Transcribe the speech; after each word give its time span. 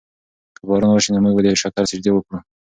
که 0.55 0.61
باران 0.67 0.91
وشي 0.93 1.09
نو 1.11 1.19
موږ 1.23 1.33
به 1.35 1.41
د 1.43 1.47
شکر 1.61 1.83
سجدې 1.91 2.11
وکړو. 2.13 2.37